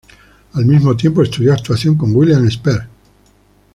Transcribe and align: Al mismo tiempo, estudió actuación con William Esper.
Al 0.53 0.65
mismo 0.65 0.97
tiempo, 0.97 1.21
estudió 1.21 1.53
actuación 1.53 1.95
con 1.95 2.15
William 2.15 2.47
Esper. 2.47 2.87